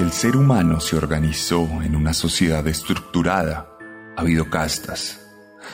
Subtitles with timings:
[0.00, 3.76] Que el ser humano se organizó en una sociedad estructurada,
[4.16, 5.20] ha habido castas,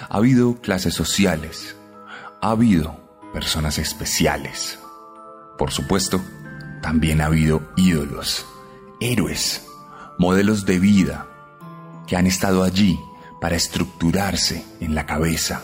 [0.09, 1.77] ha habido clases sociales,
[2.43, 4.81] ha habido personas especiales.
[5.57, 6.21] Por supuesto,
[6.83, 8.45] también ha habido ídolos,
[8.99, 9.65] héroes,
[10.19, 11.29] modelos de vida
[12.09, 12.99] que han estado allí
[13.41, 15.63] para estructurarse en la cabeza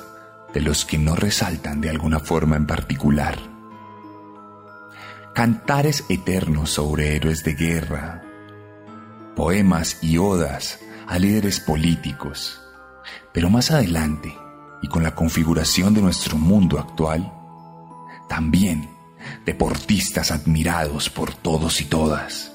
[0.55, 3.41] de los que no resaltan de alguna forma en particular
[5.35, 8.23] cantares eternos sobre héroes de guerra,
[9.35, 12.61] poemas y odas a líderes políticos.
[13.33, 14.35] Pero más adelante,
[14.83, 17.33] y con la configuración de nuestro mundo actual,
[18.29, 18.91] también
[19.45, 22.53] deportistas admirados por todos y todas,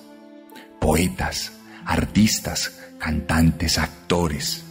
[0.80, 1.54] poetas,
[1.86, 4.64] artistas, cantantes, actores,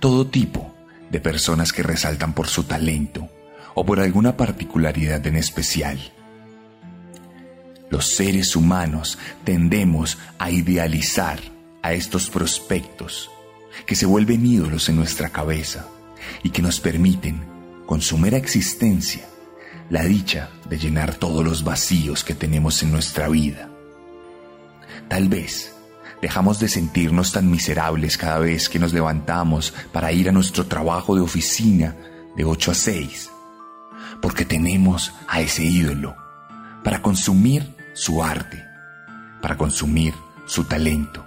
[0.00, 0.74] todo tipo
[1.10, 3.28] de personas que resaltan por su talento
[3.74, 6.12] o por alguna particularidad en especial
[7.90, 11.40] los seres humanos tendemos a idealizar
[11.82, 13.30] a estos prospectos
[13.86, 15.86] que se vuelven ídolos en nuestra cabeza
[16.42, 17.44] y que nos permiten,
[17.86, 19.24] con su mera existencia,
[19.90, 23.70] la dicha de llenar todos los vacíos que tenemos en nuestra vida.
[25.08, 25.72] Tal vez
[26.20, 31.14] dejamos de sentirnos tan miserables cada vez que nos levantamos para ir a nuestro trabajo
[31.14, 31.94] de oficina
[32.36, 33.30] de 8 a 6,
[34.20, 36.16] porque tenemos a ese ídolo
[36.82, 38.62] para consumir su arte,
[39.40, 40.12] para consumir
[40.44, 41.24] su talento.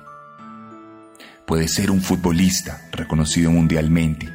[1.47, 4.31] Puede ser un futbolista reconocido mundialmente,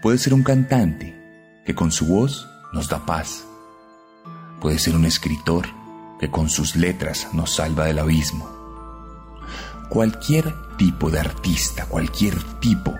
[0.00, 1.14] puede ser un cantante
[1.66, 3.44] que con su voz nos da paz,
[4.62, 5.66] puede ser un escritor
[6.18, 8.48] que con sus letras nos salva del abismo.
[9.90, 12.94] Cualquier tipo de artista, cualquier tipo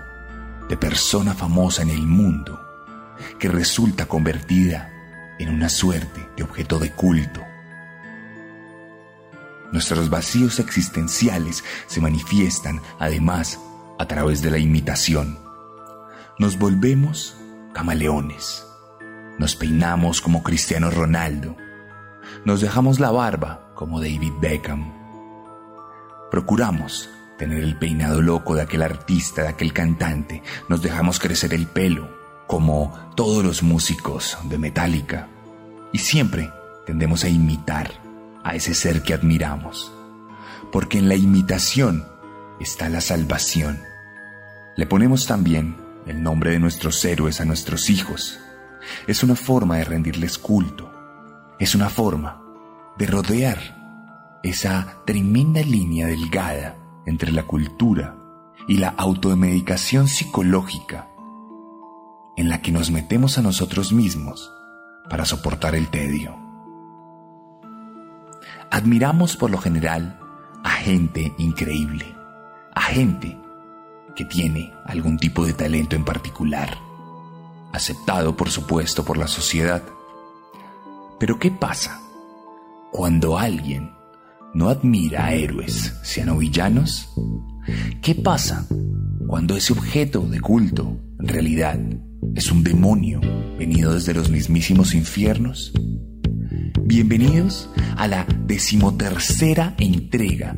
[0.69, 2.61] de persona famosa en el mundo
[3.39, 4.91] que resulta convertida
[5.39, 7.41] en una suerte de objeto de culto
[9.73, 13.59] Nuestros vacíos existenciales se manifiestan, además,
[13.97, 15.39] a través de la imitación.
[16.37, 17.35] Nos volvemos
[17.73, 18.67] camaleones.
[19.39, 21.57] Nos peinamos como Cristiano Ronaldo.
[22.45, 24.93] Nos dejamos la barba como David Beckham.
[26.29, 27.09] Procuramos
[27.39, 30.43] tener el peinado loco de aquel artista, de aquel cantante.
[30.69, 35.29] Nos dejamos crecer el pelo como todos los músicos de Metallica.
[35.91, 36.51] Y siempre
[36.85, 38.03] tendemos a imitar
[38.43, 39.93] a ese ser que admiramos,
[40.71, 42.05] porque en la imitación
[42.59, 43.81] está la salvación.
[44.75, 48.39] Le ponemos también el nombre de nuestros héroes a nuestros hijos.
[49.07, 50.91] Es una forma de rendirles culto,
[51.59, 52.41] es una forma
[52.97, 58.17] de rodear esa tremenda línea delgada entre la cultura
[58.67, 61.07] y la automedicación psicológica
[62.35, 64.51] en la que nos metemos a nosotros mismos
[65.09, 66.42] para soportar el tedio.
[68.73, 70.19] Admiramos por lo general
[70.63, 72.07] a gente increíble,
[72.73, 73.37] a gente
[74.15, 76.75] que tiene algún tipo de talento en particular,
[77.71, 79.83] aceptado por supuesto por la sociedad.
[81.19, 82.01] Pero ¿qué pasa
[82.91, 83.91] cuando alguien
[84.55, 87.13] no admira a héroes, sean villanos?
[88.01, 88.65] ¿Qué pasa
[89.27, 91.79] cuando ese objeto de culto en realidad
[92.33, 93.21] es un demonio
[93.55, 95.71] venido desde los mismísimos infiernos?
[96.81, 100.55] Bienvenidos a la decimotercera entrega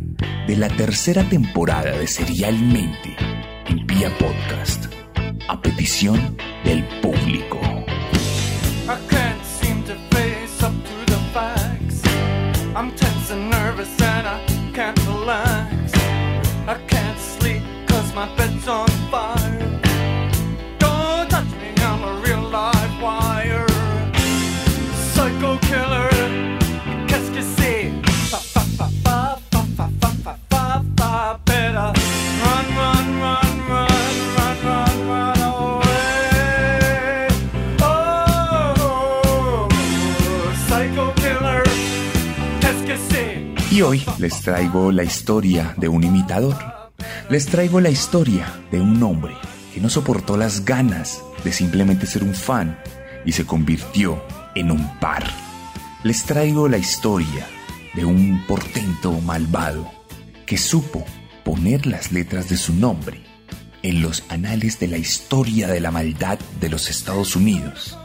[0.47, 3.15] de la tercera temporada de Serialmente
[3.67, 4.85] en Vía Podcast,
[5.47, 7.59] a petición del público.
[18.15, 18.29] My
[18.67, 19.04] on
[44.25, 46.57] les traigo la historia de un imitador.
[47.29, 49.35] Les traigo la historia de un hombre
[49.71, 52.75] que no soportó las ganas de simplemente ser un fan
[53.23, 54.19] y se convirtió
[54.55, 55.31] en un par.
[56.03, 57.45] Les traigo la historia
[57.93, 59.91] de un portento malvado
[60.47, 61.05] que supo
[61.43, 63.21] poner las letras de su nombre
[63.83, 67.95] en los anales de la historia de la maldad de los Estados Unidos.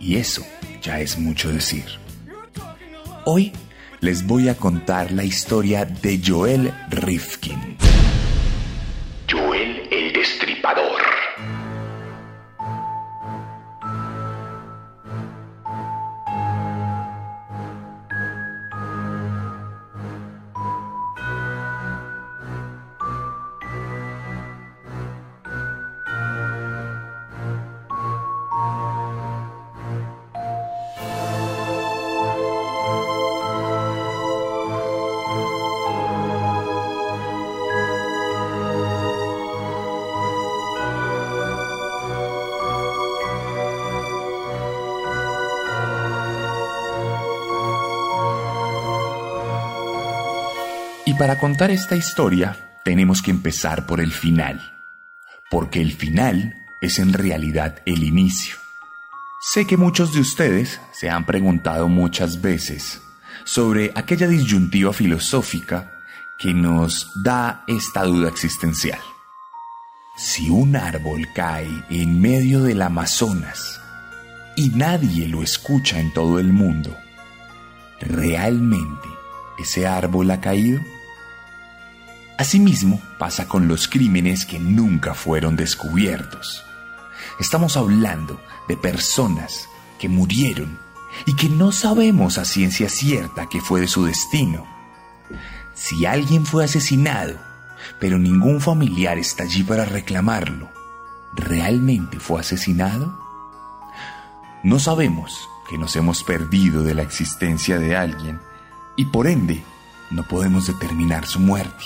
[0.00, 0.44] Y eso
[0.82, 1.84] ya es mucho decir.
[3.24, 3.52] Hoy
[4.04, 7.93] les voy a contar la historia de Joel Rifkin.
[51.14, 54.74] Y para contar esta historia tenemos que empezar por el final,
[55.48, 58.56] porque el final es en realidad el inicio.
[59.40, 63.00] Sé que muchos de ustedes se han preguntado muchas veces
[63.44, 66.00] sobre aquella disyuntiva filosófica
[66.36, 68.98] que nos da esta duda existencial.
[70.16, 73.80] Si un árbol cae en medio del Amazonas
[74.56, 76.92] y nadie lo escucha en todo el mundo,
[78.00, 79.08] ¿realmente
[79.58, 80.80] ese árbol ha caído?
[82.36, 86.64] Asimismo, pasa con los crímenes que nunca fueron descubiertos.
[87.38, 89.68] Estamos hablando de personas
[90.00, 90.78] que murieron
[91.26, 94.66] y que no sabemos a ciencia cierta qué fue de su destino.
[95.74, 97.38] Si alguien fue asesinado,
[98.00, 100.70] pero ningún familiar está allí para reclamarlo,
[101.34, 103.16] ¿realmente fue asesinado?
[104.64, 108.40] No sabemos que nos hemos perdido de la existencia de alguien
[108.96, 109.62] y por ende
[110.10, 111.84] no podemos determinar su muerte.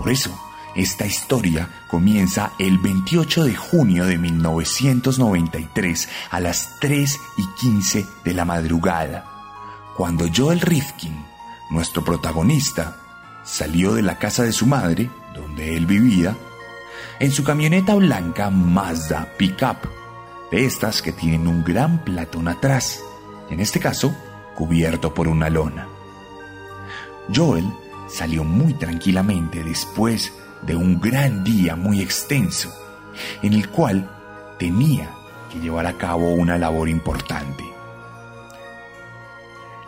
[0.00, 0.30] Por eso,
[0.74, 8.32] esta historia comienza el 28 de junio de 1993 a las 3 y 15 de
[8.32, 9.26] la madrugada,
[9.98, 11.22] cuando Joel Rifkin,
[11.68, 12.96] nuestro protagonista,
[13.44, 16.34] salió de la casa de su madre, donde él vivía,
[17.18, 19.86] en su camioneta blanca Mazda Pickup,
[20.50, 23.02] de estas que tienen un gran platón atrás,
[23.50, 24.16] en este caso
[24.54, 25.88] cubierto por una lona.
[27.34, 27.70] Joel
[28.12, 32.72] salió muy tranquilamente después de un gran día muy extenso,
[33.42, 34.10] en el cual
[34.58, 35.10] tenía
[35.50, 37.64] que llevar a cabo una labor importante.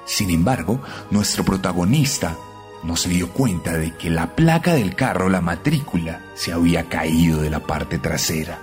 [0.04, 2.36] Sin embargo, nuestro protagonista
[2.82, 7.40] no se dio cuenta de que la placa del carro, la matrícula, se había caído
[7.40, 8.58] de la parte trasera.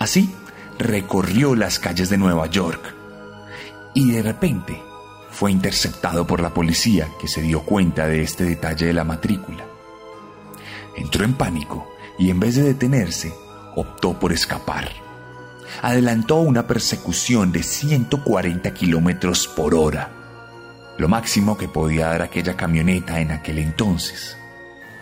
[0.00, 0.34] Así,
[0.78, 2.94] recorrió las calles de Nueva York
[3.94, 4.82] y de repente
[5.36, 9.66] fue interceptado por la policía que se dio cuenta de este detalle de la matrícula.
[10.96, 11.86] Entró en pánico
[12.18, 13.34] y en vez de detenerse,
[13.74, 14.90] optó por escapar.
[15.82, 20.10] Adelantó una persecución de 140 kilómetros por hora,
[20.96, 24.38] lo máximo que podía dar aquella camioneta en aquel entonces.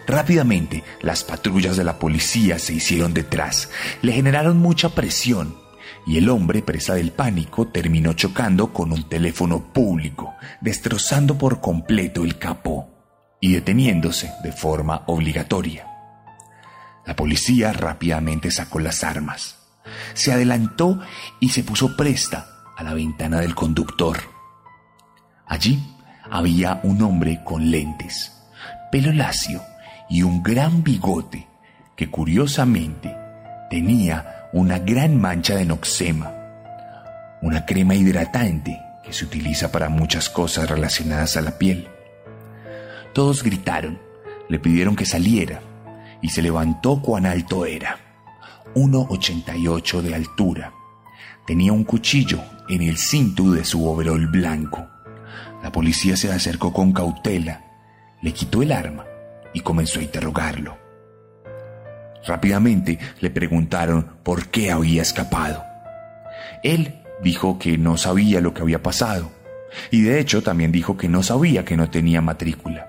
[0.05, 3.71] Rápidamente, las patrullas de la policía se hicieron detrás,
[4.03, 5.64] le generaron mucha presión
[6.07, 12.25] y el hombre, presa del pánico, terminó chocando con un teléfono público, destrozando por completo
[12.25, 12.89] el capó
[13.41, 15.87] y deteniéndose de forma obligatoria.
[17.07, 19.59] La policía rápidamente sacó las armas,
[20.15, 21.01] se adelantó
[21.41, 24.19] y se puso presta a la ventana del conductor.
[25.47, 25.83] Allí
[26.31, 28.33] había un hombre con lentes,
[28.91, 29.63] pelo lacio
[30.09, 31.47] y un gran bigote
[31.97, 33.15] que curiosamente
[33.71, 36.33] tenía una gran mancha de noxema,
[37.43, 41.89] una crema hidratante que se utiliza para muchas cosas relacionadas a la piel.
[43.13, 43.99] Todos gritaron,
[44.49, 45.61] le pidieron que saliera
[46.23, 47.99] y se levantó cuán alto era,
[48.77, 50.73] 1,88 de altura.
[51.49, 54.87] Tenía un cuchillo en el cinto de su overol blanco.
[55.65, 57.65] La policía se acercó con cautela,
[58.23, 59.05] le quitó el arma
[59.53, 60.84] y comenzó a interrogarlo.
[62.27, 65.65] Rápidamente le preguntaron por qué había escapado.
[66.63, 69.31] Él dijo que no sabía lo que había pasado
[69.91, 72.89] y de hecho también dijo que no sabía que no tenía matrícula.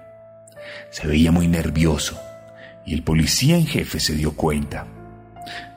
[0.89, 2.20] Se veía muy nervioso
[2.86, 4.86] y el policía en jefe se dio cuenta.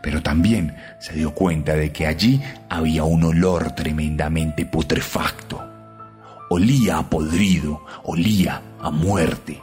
[0.03, 5.65] Pero también se dio cuenta de que allí había un olor tremendamente putrefacto.
[6.51, 9.61] olía a podrido, olía a muerte.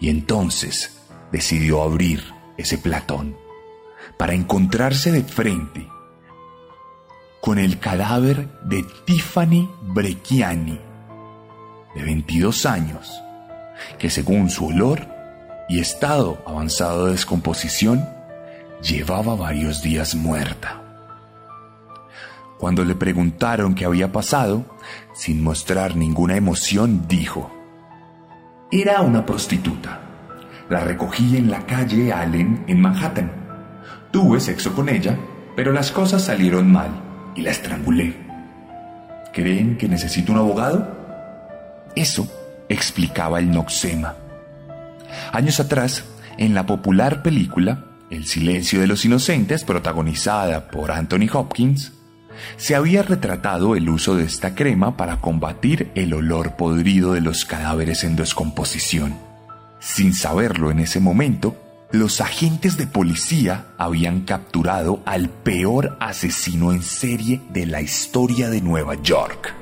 [0.00, 1.00] Y entonces
[1.32, 3.36] decidió abrir ese platón
[4.18, 5.88] para encontrarse de frente
[7.40, 10.78] con el cadáver de Tiffany Brecchiani,
[11.94, 13.22] de 22 años,
[13.98, 15.06] que según su olor
[15.68, 18.06] y estado avanzado de descomposición,
[18.82, 20.82] llevaba varios días muerta.
[22.58, 24.64] Cuando le preguntaron qué había pasado,
[25.14, 27.52] sin mostrar ninguna emoción, dijo,
[28.72, 30.07] Era una prostituta.
[30.68, 33.30] La recogí en la calle Allen en Manhattan.
[34.10, 35.18] Tuve sexo con ella,
[35.56, 36.90] pero las cosas salieron mal
[37.34, 38.14] y la estrangulé.
[39.32, 40.86] ¿Creen que necesito un abogado?
[41.96, 42.30] Eso
[42.68, 44.16] explicaba el noxema.
[45.32, 46.04] Años atrás,
[46.36, 51.92] en la popular película El silencio de los inocentes, protagonizada por Anthony Hopkins,
[52.56, 57.44] se había retratado el uso de esta crema para combatir el olor podrido de los
[57.44, 59.27] cadáveres en descomposición.
[59.80, 61.56] Sin saberlo en ese momento,
[61.90, 68.60] los agentes de policía habían capturado al peor asesino en serie de la historia de
[68.60, 69.54] Nueva York.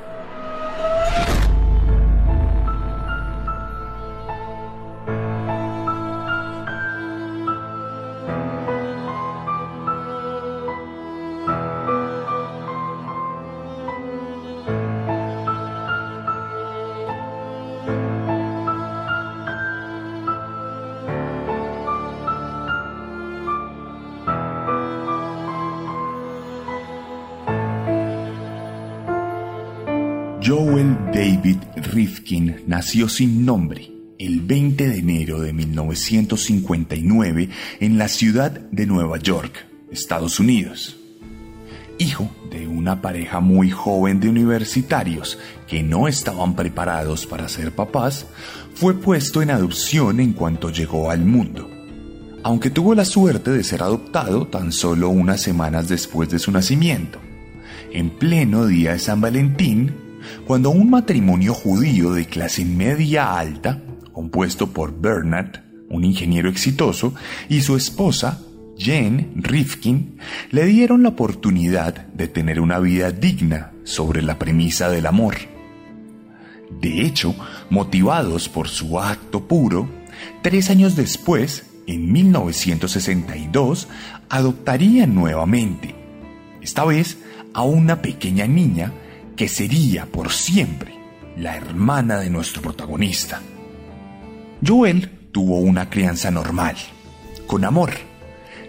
[32.86, 37.48] Nació sin nombre el 20 de enero de 1959
[37.80, 40.96] en la ciudad de Nueva York, Estados Unidos.
[41.98, 48.28] Hijo de una pareja muy joven de universitarios que no estaban preparados para ser papás,
[48.76, 51.68] fue puesto en adopción en cuanto llegó al mundo.
[52.44, 57.18] Aunque tuvo la suerte de ser adoptado tan solo unas semanas después de su nacimiento.
[57.92, 60.05] En pleno día de San Valentín,
[60.46, 63.80] cuando un matrimonio judío de clase media alta,
[64.12, 67.14] compuesto por Bernard, un ingeniero exitoso,
[67.48, 68.40] y su esposa,
[68.78, 70.18] Jane Rifkin,
[70.50, 75.36] le dieron la oportunidad de tener una vida digna sobre la premisa del amor.
[76.80, 77.34] De hecho,
[77.70, 79.88] motivados por su acto puro,
[80.42, 83.88] tres años después, en 1962,
[84.28, 85.94] adoptarían nuevamente,
[86.60, 87.18] esta vez
[87.54, 88.92] a una pequeña niña
[89.36, 90.94] que sería por siempre
[91.36, 93.42] la hermana de nuestro protagonista.
[94.66, 96.76] Joel tuvo una crianza normal,
[97.46, 97.90] con amor,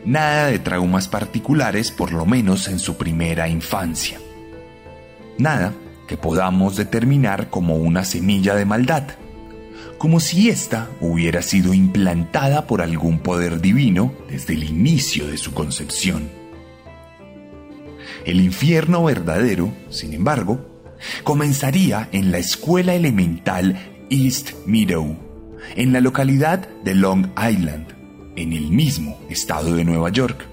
[0.06, 4.20] nada de traumas particulares por lo menos en su primera infancia.
[5.38, 5.74] Nada
[6.08, 9.04] que podamos determinar como una semilla de maldad,
[9.98, 15.54] como si ésta hubiera sido implantada por algún poder divino desde el inicio de su
[15.54, 16.37] concepción.
[18.28, 20.60] El infierno verdadero, sin embargo,
[21.24, 23.80] comenzaría en la escuela elemental
[24.10, 25.18] East Meadow,
[25.78, 27.88] en la localidad de Long Island,
[28.36, 30.46] en el mismo estado de Nueva York.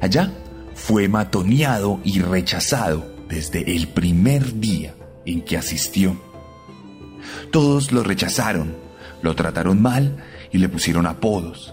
[0.00, 0.32] Allá
[0.74, 6.20] fue matoneado y rechazado desde el primer día en que asistió.
[7.52, 8.74] Todos lo rechazaron,
[9.22, 10.16] lo trataron mal
[10.50, 11.72] y le pusieron apodos.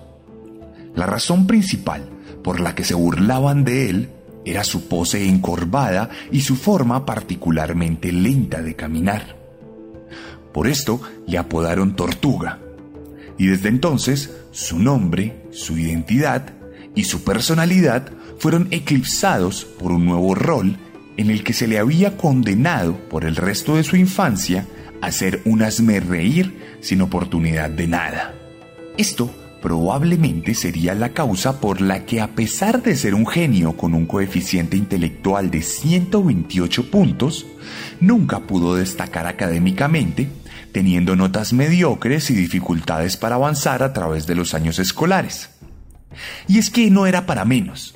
[0.93, 2.07] La razón principal
[2.43, 4.09] por la que se burlaban de él
[4.46, 9.38] era su pose encorvada y su forma particularmente lenta de caminar.
[10.53, 12.60] Por esto le apodaron Tortuga,
[13.38, 16.53] y desde entonces su nombre, su identidad
[16.96, 20.77] y su personalidad fueron eclipsados por un nuevo rol
[21.17, 24.65] en el que se le había condenado por el resto de su infancia
[25.01, 28.34] a ser un reír sin oportunidad de nada.
[28.98, 33.93] Esto probablemente sería la causa por la que a pesar de ser un genio con
[33.93, 37.45] un coeficiente intelectual de 128 puntos,
[37.99, 40.29] nunca pudo destacar académicamente,
[40.71, 45.49] teniendo notas mediocres y dificultades para avanzar a través de los años escolares.
[46.47, 47.95] Y es que no era para menos,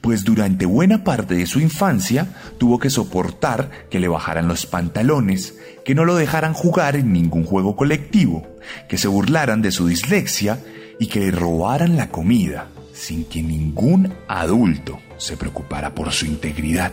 [0.00, 5.54] pues durante buena parte de su infancia tuvo que soportar que le bajaran los pantalones,
[5.84, 8.46] que no lo dejaran jugar en ningún juego colectivo,
[8.88, 10.58] que se burlaran de su dislexia
[10.98, 16.92] y que le robaran la comida sin que ningún adulto se preocupara por su integridad.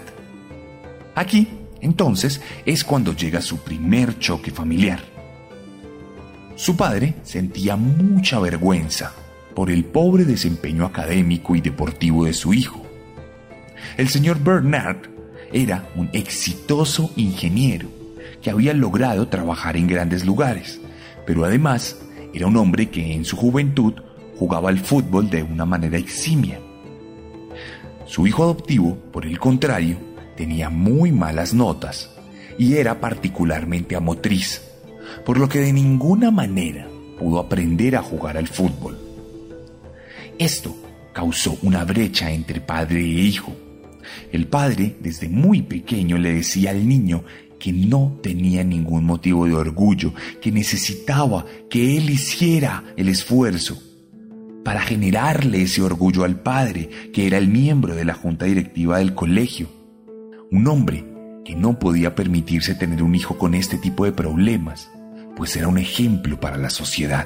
[1.16, 1.48] Aquí,
[1.82, 5.00] entonces, es cuando llega su primer choque familiar.
[6.56, 9.14] Su padre sentía mucha vergüenza
[9.56, 12.86] por el pobre desempeño académico y deportivo de su hijo.
[13.98, 14.98] El señor Bernard
[15.52, 17.88] era un exitoso ingeniero
[18.42, 20.80] que había logrado trabajar en grandes lugares,
[21.26, 21.98] pero además
[22.36, 23.94] era un hombre que en su juventud
[24.38, 26.60] jugaba al fútbol de una manera eximia.
[28.06, 29.98] Su hijo adoptivo, por el contrario,
[30.36, 32.14] tenía muy malas notas
[32.60, 34.62] y era particularmente amotriz,
[35.26, 38.98] por lo que de ninguna manera pudo aprender a jugar al fútbol.
[40.38, 40.76] Esto
[41.14, 43.56] causó una brecha entre padre e hijo.
[44.34, 47.24] El padre desde muy pequeño le decía al niño
[47.66, 53.82] que no tenía ningún motivo de orgullo, que necesitaba que él hiciera el esfuerzo
[54.64, 59.16] para generarle ese orgullo al padre, que era el miembro de la junta directiva del
[59.16, 59.68] colegio.
[60.52, 61.06] Un hombre
[61.44, 64.92] que no podía permitirse tener un hijo con este tipo de problemas,
[65.36, 67.26] pues era un ejemplo para la sociedad.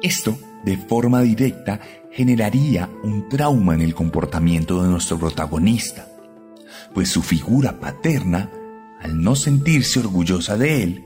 [0.00, 1.80] Esto, de forma directa,
[2.12, 6.08] generaría un trauma en el comportamiento de nuestro protagonista,
[6.94, 8.48] pues su figura paterna,
[9.00, 11.04] al no sentirse orgullosa de él,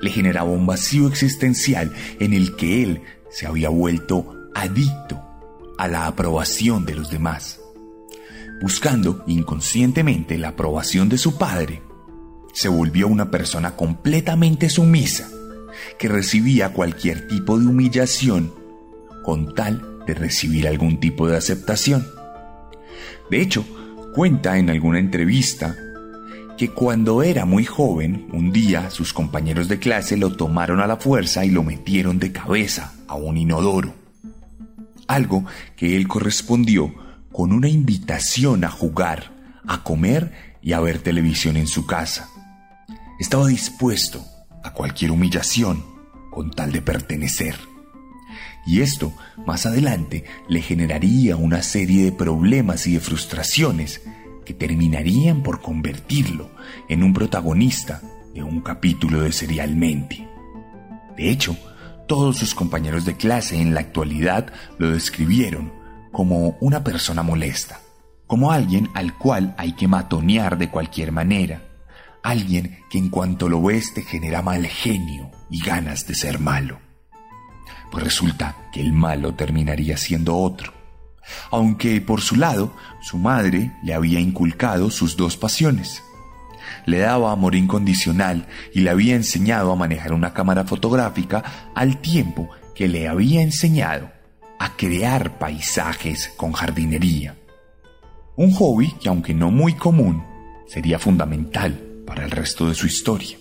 [0.00, 5.20] le generaba un vacío existencial en el que él se había vuelto adicto
[5.78, 7.60] a la aprobación de los demás.
[8.60, 11.82] Buscando inconscientemente la aprobación de su padre,
[12.52, 15.28] se volvió una persona completamente sumisa,
[15.98, 18.52] que recibía cualquier tipo de humillación
[19.24, 22.06] con tal de recibir algún tipo de aceptación.
[23.30, 23.64] De hecho,
[24.14, 25.76] cuenta en alguna entrevista
[26.56, 30.96] que cuando era muy joven, un día sus compañeros de clase lo tomaron a la
[30.96, 33.94] fuerza y lo metieron de cabeza a un inodoro.
[35.06, 35.44] Algo
[35.76, 36.94] que él correspondió
[37.32, 39.32] con una invitación a jugar,
[39.66, 40.32] a comer
[40.62, 42.28] y a ver televisión en su casa.
[43.18, 44.24] Estaba dispuesto
[44.62, 45.84] a cualquier humillación
[46.30, 47.56] con tal de pertenecer.
[48.66, 49.12] Y esto,
[49.44, 54.02] más adelante, le generaría una serie de problemas y de frustraciones
[54.44, 56.50] que terminarían por convertirlo
[56.88, 58.02] en un protagonista
[58.34, 60.28] de un capítulo de Serialmente.
[61.16, 61.56] De hecho,
[62.06, 65.72] todos sus compañeros de clase en la actualidad lo describieron
[66.10, 67.80] como una persona molesta,
[68.26, 71.62] como alguien al cual hay que matonear de cualquier manera,
[72.22, 76.78] alguien que en cuanto lo ves te genera mal genio y ganas de ser malo.
[77.90, 80.72] Pues resulta que el malo terminaría siendo otro,
[81.50, 86.02] aunque por su lado su madre le había inculcado sus dos pasiones.
[86.86, 92.48] Le daba amor incondicional y le había enseñado a manejar una cámara fotográfica al tiempo
[92.74, 94.10] que le había enseñado
[94.58, 97.36] a crear paisajes con jardinería.
[98.36, 100.24] Un hobby que aunque no muy común,
[100.66, 101.72] sería fundamental
[102.06, 103.36] para el resto de su historia.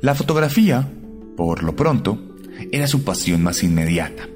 [0.00, 0.88] La fotografía,
[1.36, 2.36] por lo pronto,
[2.70, 4.28] era su pasión más inmediata.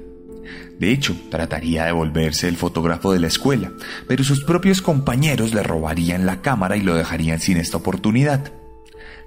[0.79, 3.71] De hecho, trataría de volverse el fotógrafo de la escuela,
[4.07, 8.51] pero sus propios compañeros le robarían la cámara y lo dejarían sin esta oportunidad.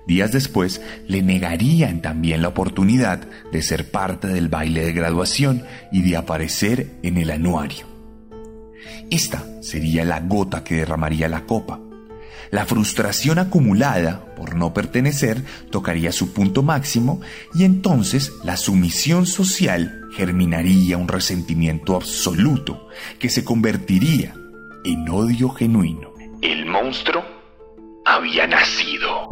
[0.06, 6.02] Días después, le negarían también la oportunidad de ser parte del baile de graduación y
[6.02, 7.87] de aparecer en el anuario.
[9.11, 11.80] Esta sería la gota que derramaría la copa,
[12.50, 17.20] la frustración acumulada por no pertenecer tocaría su punto máximo
[17.54, 24.35] y entonces la sumisión social germinaría un resentimiento absoluto que se convertiría
[24.85, 26.12] en odio genuino.
[26.42, 27.24] El monstruo
[28.04, 29.25] había nacido.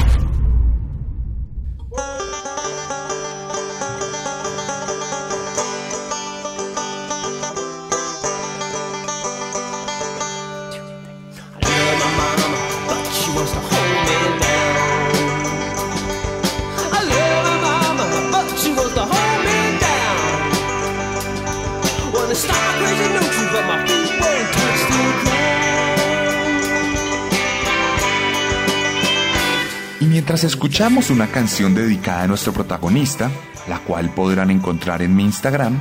[30.44, 33.30] Mientras escuchamos una canción dedicada a nuestro protagonista,
[33.66, 35.80] la cual podrán encontrar en mi Instagram,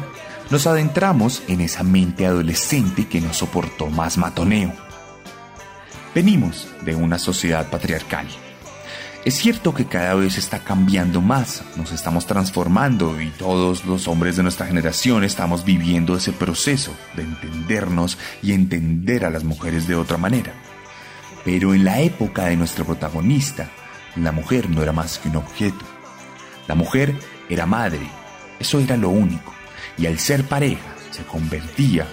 [0.51, 4.71] nos adentramos en esa mente adolescente que no soportó más matoneo.
[6.15, 8.25] Venimos de una sociedad patriarcal
[9.25, 14.35] es cierto que cada vez está cambiando más, nos estamos transformando y todos los hombres
[14.35, 19.95] de nuestra generación estamos viviendo ese proceso de entendernos y entender a las mujeres de
[19.95, 20.53] otra manera.
[21.45, 23.69] Pero en la época de nuestro protagonista,
[24.15, 25.85] la mujer no era más que un objeto.
[26.67, 27.17] La mujer
[27.49, 28.07] era madre,
[28.59, 29.53] eso era lo único,
[29.97, 32.07] y al ser pareja se convertía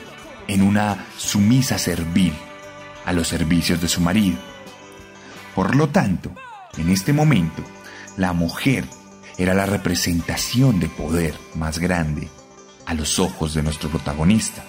[0.48, 2.34] en una sumisa servil
[3.04, 4.38] a los servicios de su marido.
[5.54, 6.32] Por lo tanto,
[6.76, 7.62] en este momento,
[8.16, 8.84] la mujer
[9.38, 12.28] era la representación de poder más grande
[12.86, 14.62] a los ojos de nuestro protagonista,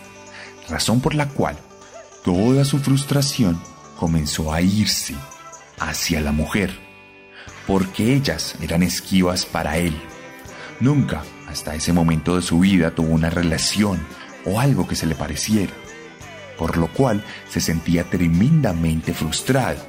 [0.69, 1.57] razón por la cual
[2.23, 3.59] toda su frustración
[3.97, 5.15] comenzó a irse
[5.79, 6.90] hacia la mujer,
[7.67, 9.93] porque ellas eran esquivas para él.
[10.79, 13.99] Nunca, hasta ese momento de su vida, tuvo una relación
[14.45, 15.73] o algo que se le pareciera,
[16.57, 19.85] por lo cual se sentía tremendamente frustrado.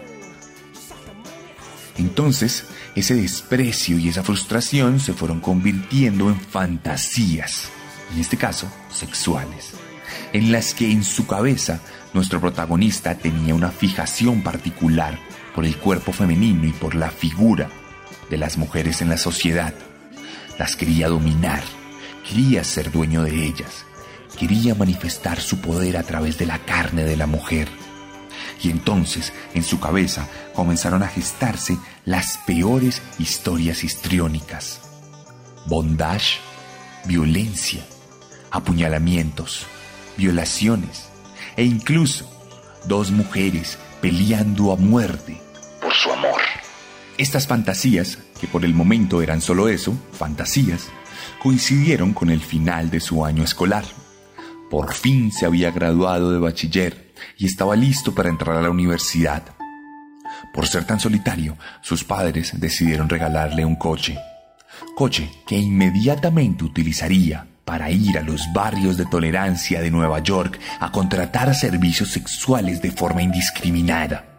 [1.98, 7.68] Entonces, ese desprecio y esa frustración se fueron convirtiendo en fantasías,
[8.12, 9.72] en este caso, sexuales,
[10.32, 11.80] en las que en su cabeza
[12.12, 15.18] nuestro protagonista tenía una fijación particular
[15.54, 17.68] por el cuerpo femenino y por la figura
[18.30, 19.74] de las mujeres en la sociedad.
[20.58, 21.62] Las quería dominar,
[22.28, 23.84] quería ser dueño de ellas,
[24.38, 27.68] quería manifestar su poder a través de la carne de la mujer.
[28.62, 34.80] Y entonces, en su cabeza, comenzaron a gestarse las peores historias histriónicas.
[35.66, 36.38] Bondage,
[37.04, 37.84] violencia,
[38.50, 39.66] apuñalamientos,
[40.16, 41.08] violaciones
[41.56, 42.30] e incluso
[42.86, 45.40] dos mujeres peleando a muerte
[45.80, 46.40] por su amor.
[47.18, 50.88] Estas fantasías, que por el momento eran solo eso, fantasías,
[51.40, 53.84] coincidieron con el final de su año escolar.
[54.68, 59.44] Por fin se había graduado de bachiller y estaba listo para entrar a la universidad.
[60.52, 64.18] Por ser tan solitario, sus padres decidieron regalarle un coche.
[64.96, 70.90] Coche que inmediatamente utilizaría para ir a los barrios de tolerancia de Nueva York a
[70.90, 74.32] contratar servicios sexuales de forma indiscriminada.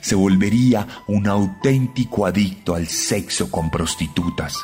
[0.00, 4.54] Se volvería un auténtico adicto al sexo con prostitutas.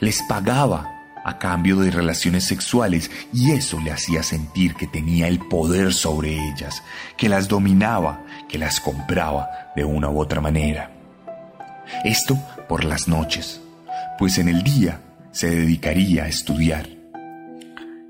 [0.00, 0.90] Les pagaba
[1.24, 6.34] a cambio de relaciones sexuales y eso le hacía sentir que tenía el poder sobre
[6.50, 6.82] ellas,
[7.16, 10.90] que las dominaba, que las compraba de una u otra manera.
[12.04, 13.60] Esto por las noches,
[14.18, 15.00] pues en el día
[15.32, 16.93] se dedicaría a estudiar.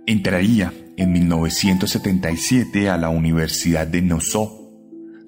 [0.06, 4.70] Entraría en 1977 a la Universidad de Nassau,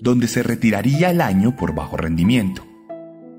[0.01, 2.63] donde se retiraría el año por bajo rendimiento.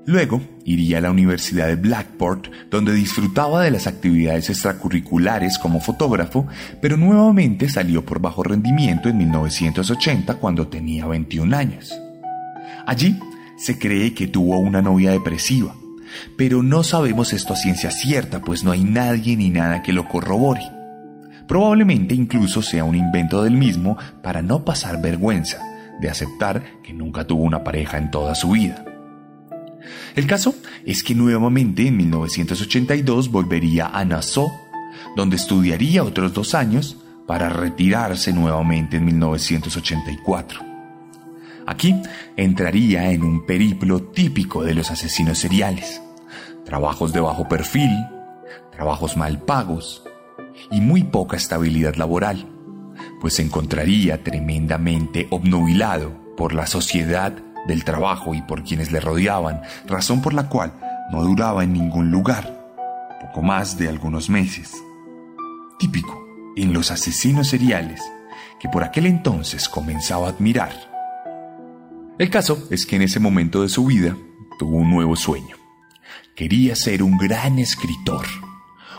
[0.04, 6.48] Luego iría a la Universidad de Blackport, donde disfrutaba de las actividades extracurriculares como fotógrafo,
[6.82, 11.96] pero nuevamente salió por bajo rendimiento en 1980 cuando tenía 21 años.
[12.84, 13.16] Allí
[13.56, 15.76] se cree que tuvo una novia depresiva,
[16.36, 20.08] pero no sabemos esto a ciencia cierta, pues no hay nadie ni nada que lo
[20.08, 20.77] corrobore.
[21.48, 25.58] Probablemente incluso sea un invento del mismo para no pasar vergüenza
[25.98, 28.84] de aceptar que nunca tuvo una pareja en toda su vida.
[30.14, 34.50] El caso es que nuevamente en 1982 volvería a Nassau,
[35.16, 40.60] donde estudiaría otros dos años para retirarse nuevamente en 1984.
[41.66, 41.94] Aquí
[42.36, 46.02] entraría en un periplo típico de los asesinos seriales.
[46.64, 47.90] Trabajos de bajo perfil,
[48.72, 50.02] trabajos mal pagos,
[50.70, 52.48] y muy poca estabilidad laboral,
[53.20, 57.32] pues se encontraría tremendamente obnubilado por la sociedad
[57.66, 60.74] del trabajo y por quienes le rodeaban, razón por la cual
[61.12, 62.76] no duraba en ningún lugar,
[63.20, 64.72] poco más de algunos meses.
[65.78, 68.02] Típico en los asesinos seriales
[68.58, 70.72] que por aquel entonces comenzaba a admirar.
[72.18, 74.16] El caso es que en ese momento de su vida
[74.58, 75.56] tuvo un nuevo sueño.
[76.34, 78.26] Quería ser un gran escritor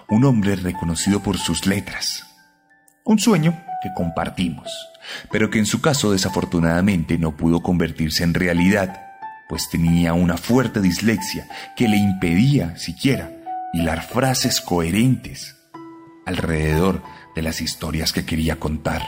[0.10, 2.26] un hombre reconocido por sus letras.
[3.06, 4.70] Un sueño que compartimos,
[5.32, 9.02] pero que en su caso desafortunadamente no pudo convertirse en realidad,
[9.48, 13.32] pues tenía una fuerte dislexia que le impedía siquiera
[13.74, 15.56] hilar frases coherentes
[16.26, 17.04] alrededor
[17.36, 19.02] de las historias que quería contar.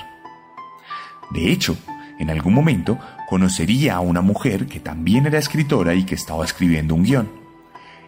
[1.31, 1.77] De hecho,
[2.19, 6.93] en algún momento conocería a una mujer que también era escritora y que estaba escribiendo
[6.95, 7.40] un guion.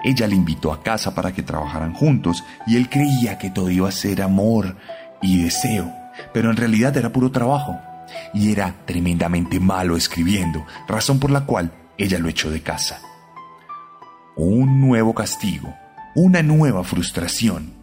[0.03, 3.87] Ella le invitó a casa para que trabajaran juntos y él creía que todo iba
[3.87, 4.75] a ser amor
[5.21, 5.91] y deseo,
[6.33, 7.79] pero en realidad era puro trabajo
[8.33, 12.99] y era tremendamente malo escribiendo, razón por la cual ella lo echó de casa.
[14.35, 15.73] Un nuevo castigo,
[16.15, 17.73] una nueva frustración,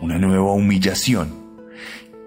[0.00, 1.40] una nueva humillación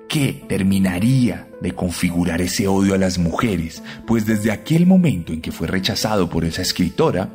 [0.08, 5.51] que terminaría de configurar ese odio a las mujeres, pues desde aquel momento en que
[5.51, 7.29] fue rechazado por esa escritora,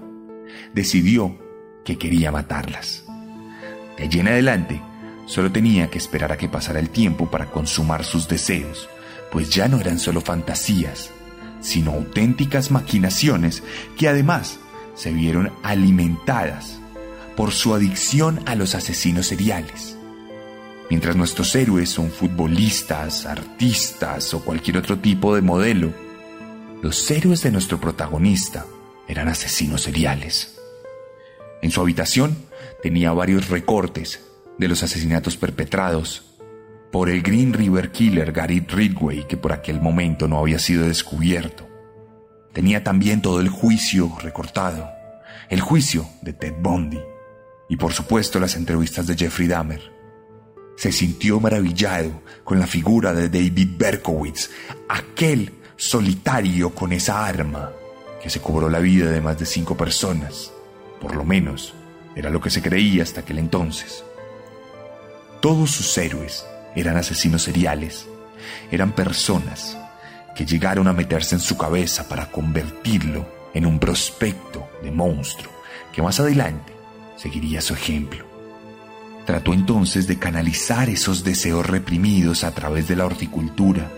[0.74, 1.49] decidió
[1.84, 3.04] que quería matarlas.
[3.96, 4.80] De allí en adelante,
[5.26, 8.88] solo tenía que esperar a que pasara el tiempo para consumar sus deseos,
[9.30, 11.10] pues ya no eran solo fantasías,
[11.60, 13.62] sino auténticas maquinaciones
[13.96, 14.58] que además
[14.94, 16.80] se vieron alimentadas
[17.36, 19.96] por su adicción a los asesinos seriales.
[20.90, 25.92] Mientras nuestros héroes son futbolistas, artistas o cualquier otro tipo de modelo,
[26.82, 28.66] los héroes de nuestro protagonista
[29.06, 30.59] eran asesinos seriales.
[31.62, 32.36] En su habitación
[32.82, 34.20] tenía varios recortes
[34.58, 36.24] de los asesinatos perpetrados
[36.92, 41.68] por el Green River Killer Gary Ridgway, que por aquel momento no había sido descubierto.
[42.52, 45.00] Tenía también todo el juicio recortado
[45.50, 47.00] el juicio de Ted Bundy
[47.68, 49.82] y por supuesto las entrevistas de Jeffrey Dahmer.
[50.76, 54.48] Se sintió maravillado con la figura de David Berkowitz,
[54.88, 57.72] aquel solitario con esa arma
[58.22, 60.52] que se cobró la vida de más de cinco personas.
[61.00, 61.74] Por lo menos,
[62.14, 64.04] era lo que se creía hasta aquel entonces.
[65.40, 66.44] Todos sus héroes
[66.76, 68.06] eran asesinos seriales,
[68.70, 69.76] eran personas
[70.34, 75.52] que llegaron a meterse en su cabeza para convertirlo en un prospecto de monstruo
[75.92, 76.72] que más adelante
[77.16, 78.24] seguiría su ejemplo.
[79.26, 83.90] Trató entonces de canalizar esos deseos reprimidos a través de la horticultura.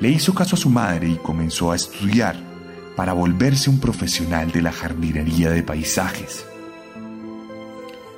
[0.00, 2.36] Le hizo caso a su madre y comenzó a estudiar
[2.96, 6.46] para volverse un profesional de la jardinería de paisajes.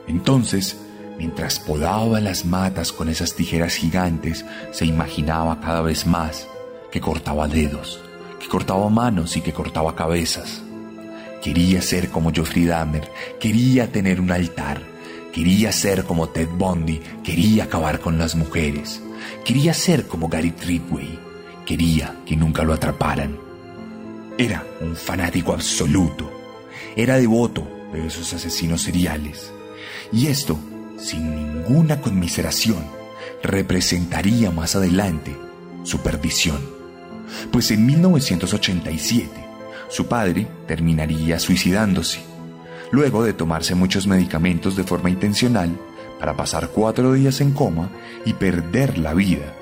[0.06, 0.76] Entonces,
[1.18, 6.46] mientras podaba las matas con esas tijeras gigantes, se imaginaba cada vez más
[6.90, 8.00] que cortaba dedos,
[8.40, 10.62] que cortaba manos y que cortaba cabezas.
[11.42, 13.10] Quería ser como Geoffrey Dahmer,
[13.40, 14.80] quería tener un altar,
[15.32, 19.00] quería ser como Ted Bundy, quería acabar con las mujeres,
[19.44, 21.18] quería ser como Gary Treadway,
[21.64, 23.45] quería que nunca lo atraparan.
[24.38, 26.30] Era un fanático absoluto,
[26.94, 29.50] era devoto de esos asesinos seriales.
[30.12, 30.58] Y esto,
[30.98, 32.84] sin ninguna conmiseración,
[33.42, 35.34] representaría más adelante
[35.84, 36.58] su perdición.
[37.50, 39.30] Pues en 1987,
[39.88, 42.20] su padre terminaría suicidándose,
[42.90, 45.74] luego de tomarse muchos medicamentos de forma intencional
[46.20, 47.88] para pasar cuatro días en coma
[48.26, 49.54] y perder la vida.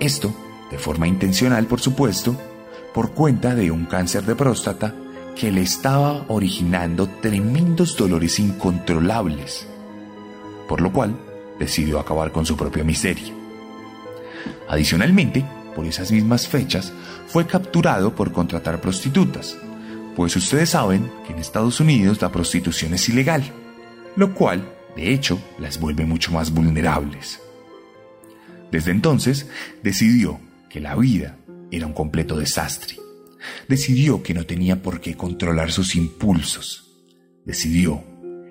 [0.00, 0.34] Esto,
[0.72, 2.36] de forma intencional por supuesto,
[2.94, 4.94] por cuenta de un cáncer de próstata
[5.34, 9.66] que le estaba originando tremendos dolores incontrolables,
[10.68, 11.18] por lo cual
[11.58, 13.34] decidió acabar con su propia miseria.
[14.68, 16.92] Adicionalmente, por esas mismas fechas,
[17.26, 19.56] fue capturado por contratar prostitutas,
[20.14, 23.42] pues ustedes saben que en Estados Unidos la prostitución es ilegal,
[24.14, 27.40] lo cual, de hecho, las vuelve mucho más vulnerables.
[28.70, 29.48] Desde entonces,
[29.82, 31.36] decidió que la vida
[31.76, 32.96] era un completo desastre.
[33.68, 36.92] Decidió que no tenía por qué controlar sus impulsos.
[37.44, 38.04] Decidió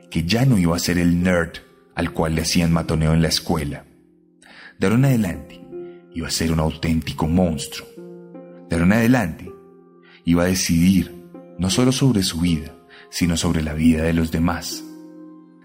[0.10, 1.60] que ya no iba a ser el nerd
[1.96, 3.86] al cual le hacían matoneo en la escuela.
[4.78, 5.62] De ahora en adelante,
[6.14, 7.88] iba a ser un auténtico monstruo.
[8.70, 9.52] De ahora en adelante,
[10.26, 11.14] iba a decidir
[11.58, 12.76] no solo sobre su vida,
[13.10, 14.84] sino sobre la vida de los demás.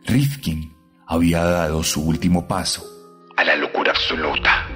[0.05, 0.75] Rifkin
[1.07, 2.99] había dado su último paso
[3.39, 4.68] a la locura absoluta.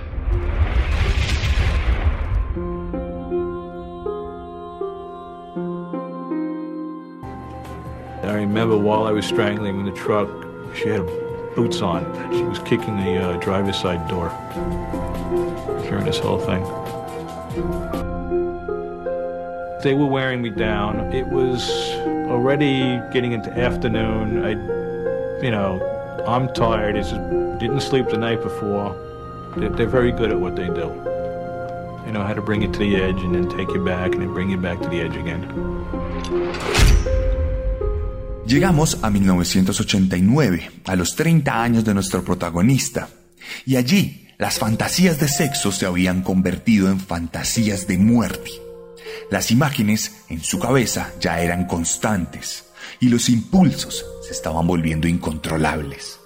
[8.53, 10.29] Remember while I was strangling in the truck,
[10.77, 11.07] she had
[11.57, 12.05] boots on.
[12.35, 14.29] She was kicking the uh, driver's side door
[15.89, 16.63] during this whole thing.
[19.83, 21.15] They were wearing me down.
[21.15, 21.71] It was
[22.29, 24.45] already getting into afternoon.
[24.45, 24.51] I,
[25.43, 25.81] you know,
[26.27, 26.97] I'm tired.
[27.59, 28.95] Didn't sleep the night before.
[29.57, 30.93] They're, they're very good at what they do.
[32.05, 34.21] They know how to bring you to the edge and then take you back and
[34.21, 35.49] then bring you back to the edge again.
[38.47, 43.09] Llegamos a 1989, a los 30 años de nuestro protagonista,
[43.65, 48.51] y allí las fantasías de sexo se habían convertido en fantasías de muerte.
[49.31, 52.65] Las imágenes en su cabeza ya eran constantes
[52.99, 56.19] y los impulsos se estaban volviendo incontrolables.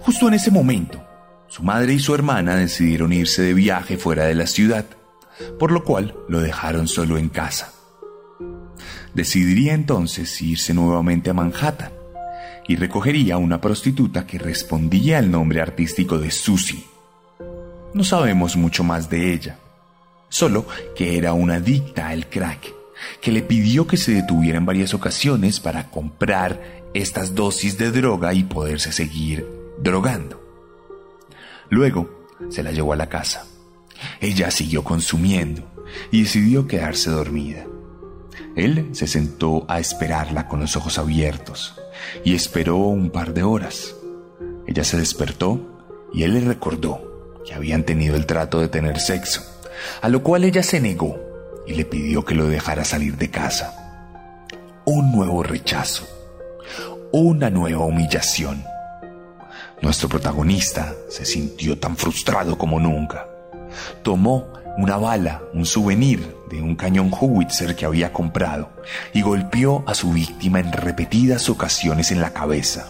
[0.00, 1.04] Justo en ese momento,
[1.48, 4.86] su madre y su hermana decidieron irse de viaje fuera de la ciudad,
[5.58, 7.72] por lo cual lo dejaron solo en casa.
[9.16, 11.90] Decidiría entonces irse nuevamente a Manhattan
[12.68, 16.84] y recogería a una prostituta que respondía al nombre artístico de Susie.
[17.94, 19.58] No sabemos mucho más de ella,
[20.28, 22.70] solo que era una adicta al crack,
[23.22, 28.34] que le pidió que se detuviera en varias ocasiones para comprar estas dosis de droga
[28.34, 29.48] y poderse seguir
[29.78, 30.44] drogando.
[31.70, 33.46] Luego se la llevó a la casa.
[34.20, 35.64] Ella siguió consumiendo
[36.10, 37.64] y decidió quedarse dormida.
[38.56, 41.74] Él se sentó a esperarla con los ojos abiertos
[42.24, 43.94] y esperó un par de horas.
[44.66, 45.60] Ella se despertó
[46.12, 49.42] y él le recordó que habían tenido el trato de tener sexo,
[50.00, 51.18] a lo cual ella se negó
[51.66, 53.82] y le pidió que lo dejara salir de casa.
[54.84, 56.06] Un nuevo rechazo,
[57.12, 58.64] una nueva humillación.
[59.82, 63.26] Nuestro protagonista se sintió tan frustrado como nunca.
[64.02, 68.70] Tomó una bala, un souvenir de un cañón Howitzer que había comprado
[69.12, 72.88] y golpeó a su víctima en repetidas ocasiones en la cabeza.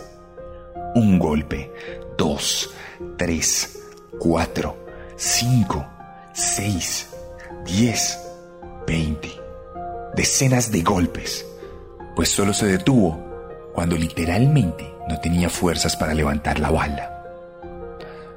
[0.95, 1.73] Un golpe,
[2.16, 2.71] dos,
[3.16, 3.79] tres,
[4.19, 4.77] cuatro,
[5.16, 5.87] cinco,
[6.33, 7.09] seis,
[7.64, 8.19] diez,
[8.87, 9.31] veinte.
[10.14, 11.45] Decenas de golpes.
[12.14, 13.23] pues solo se detuvo
[13.75, 17.12] cuando literalmente no tenía fuerzas para levantar la bala.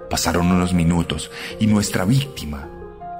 [0.10, 2.68] Pasaron unos minutos y nuestra víctima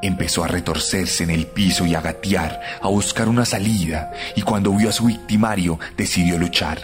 [0.02, 4.74] empezó a retorcerse en el piso y a gatear, a buscar una salida, y cuando
[4.74, 6.80] vio a su victimario decidió luchar.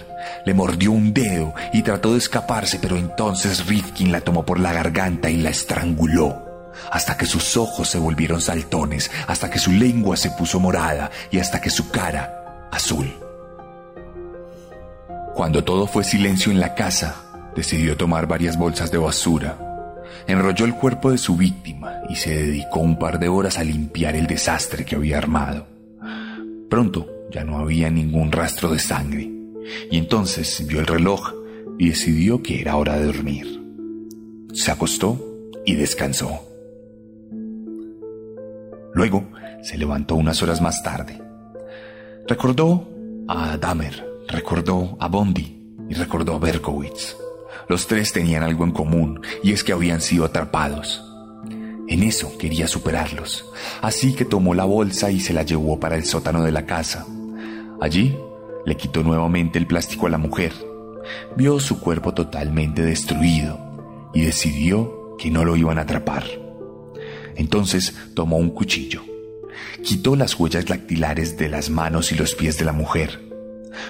[0.46, 4.74] Le mordió un dedo y trató de escaparse, pero entonces Rifkin la tomó por la
[4.74, 6.46] garganta y la estranguló
[6.92, 11.40] hasta que sus ojos se volvieron saltones, hasta que su lengua se puso morada y
[11.40, 13.14] hasta que su cara azul.
[15.34, 17.16] Cuando todo fue silencio en la casa,
[17.56, 19.58] decidió tomar varias bolsas de basura,
[20.28, 24.16] enrolló el cuerpo de su víctima y se dedicó un par de horas a limpiar
[24.16, 25.68] el desastre que había armado.
[26.70, 29.32] Pronto ya no había ningún rastro de sangre,
[29.92, 31.34] y entonces vio el reloj
[31.78, 33.62] y decidió que era hora de dormir.
[34.54, 35.20] Se acostó
[35.66, 36.42] y descansó.
[38.94, 39.28] Luego
[39.62, 41.22] se levantó unas horas más tarde.
[42.28, 42.90] Recordó
[43.28, 47.18] a Dahmer, recordó a Bondi y recordó a Berkowitz.
[47.68, 51.04] Los tres tenían algo en común y es que habían sido atrapados.
[51.88, 53.46] En eso quería superarlos,
[53.82, 57.06] así que tomó la bolsa y se la llevó para el sótano de la casa.
[57.80, 58.18] Allí
[58.66, 60.54] le quitó nuevamente el plástico a la mujer,
[61.36, 66.24] vio su cuerpo totalmente destruido y decidió que no lo iban a atrapar.
[67.36, 69.04] Entonces tomó un cuchillo.
[69.84, 73.22] Quitó las huellas dactilares de las manos y los pies de la mujer.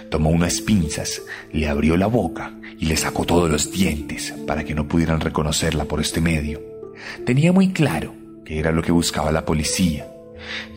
[0.09, 1.21] Tomó unas pinzas,
[1.51, 5.85] le abrió la boca y le sacó todos los dientes para que no pudieran reconocerla
[5.85, 6.61] por este medio.
[7.25, 8.13] Tenía muy claro
[8.45, 10.07] que era lo que buscaba la policía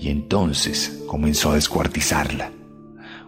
[0.00, 2.52] y entonces comenzó a descuartizarla.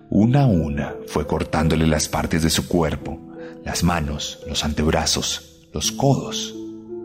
[0.08, 3.20] Una a una fue cortándole las partes de su cuerpo,
[3.64, 6.54] las manos, los antebrazos, los codos,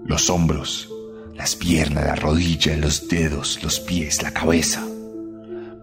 [0.06, 0.90] los hombros,
[1.36, 4.84] las piernas, la rodilla, los dedos, los pies, la cabeza.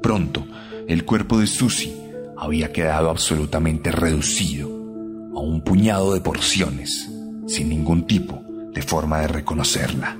[0.02, 0.46] Pronto,
[0.88, 1.94] el cuerpo de Susie
[2.42, 7.09] había quedado absolutamente reducido a un puñado de porciones,
[7.46, 8.42] sin ningún tipo
[8.74, 10.18] de forma de reconocerla.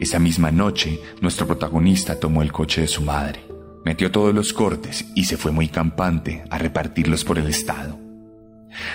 [0.00, 3.40] Esa misma noche, nuestro protagonista tomó el coche de su madre,
[3.86, 7.98] metió todos los cortes y se fue muy campante a repartirlos por el estado.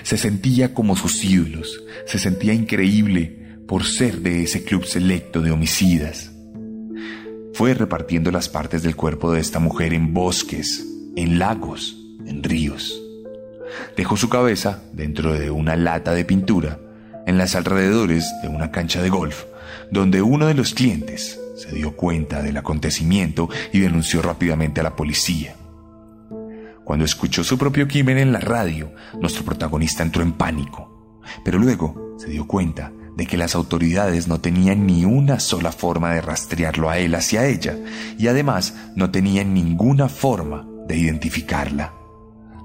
[0.04, 5.50] Se sentía como sus ídolos, se sentía increíble por ser de ese club selecto de
[5.50, 6.32] homicidas.
[7.54, 13.02] Fue repartiendo las partes del cuerpo de esta mujer en bosques, en lagos, en ríos.
[13.98, 16.80] Dejó su cabeza dentro de una lata de pintura
[17.26, 19.46] en las alrededores de una cancha de golf,
[19.92, 24.96] donde uno de los clientes se dio cuenta del acontecimiento y denunció rápidamente a la
[24.96, 25.56] policía.
[26.84, 32.18] Cuando escuchó su propio crimen en la radio, nuestro protagonista entró en pánico, pero luego
[32.18, 36.90] se dio cuenta de que las autoridades no tenían ni una sola forma de rastrearlo
[36.90, 37.78] a él hacia ella
[38.18, 41.94] y además no tenían ninguna forma de identificarla.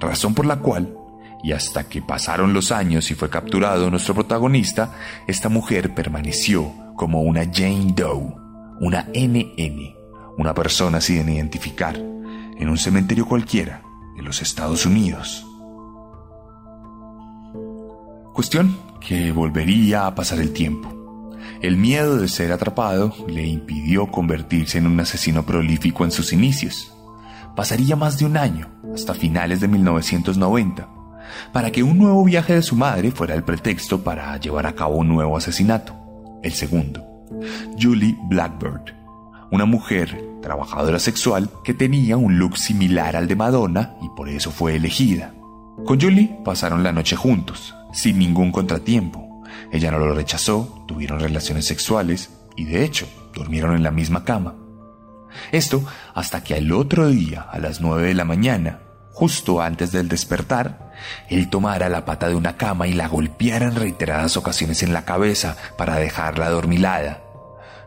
[0.00, 0.94] Razón por la cual,
[1.42, 4.94] y hasta que pasaron los años y fue capturado nuestro protagonista,
[5.26, 8.34] esta mujer permaneció como una Jane Doe,
[8.80, 9.94] una NN,
[10.36, 13.82] una persona sin identificar, en un cementerio cualquiera
[14.16, 15.44] en los Estados Unidos.
[18.34, 20.94] Cuestión que volvería a pasar el tiempo.
[21.60, 26.94] El miedo de ser atrapado le impidió convertirse en un asesino prolífico en sus inicios.
[27.58, 30.88] Pasaría más de un año, hasta finales de 1990,
[31.52, 34.94] para que un nuevo viaje de su madre fuera el pretexto para llevar a cabo
[34.94, 35.92] un nuevo asesinato,
[36.44, 37.04] el segundo.
[37.76, 38.94] Julie Blackbird,
[39.50, 44.52] una mujer trabajadora sexual que tenía un look similar al de Madonna y por eso
[44.52, 45.34] fue elegida.
[45.84, 49.42] Con Julie pasaron la noche juntos, sin ningún contratiempo.
[49.72, 54.54] Ella no lo rechazó, tuvieron relaciones sexuales y de hecho durmieron en la misma cama.
[55.52, 58.80] Esto hasta que al otro día, a las nueve de la mañana,
[59.12, 60.92] justo antes del despertar,
[61.28, 65.04] él tomara la pata de una cama y la golpeara en reiteradas ocasiones en la
[65.04, 67.22] cabeza para dejarla adormilada.